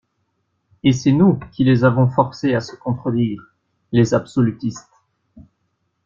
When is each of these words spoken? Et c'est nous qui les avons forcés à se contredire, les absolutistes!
Et 0.83 0.93
c'est 0.93 1.11
nous 1.11 1.37
qui 1.51 1.63
les 1.63 1.83
avons 1.83 2.09
forcés 2.09 2.55
à 2.55 2.59
se 2.59 2.75
contredire, 2.75 3.39
les 3.91 4.15
absolutistes! 4.15 4.89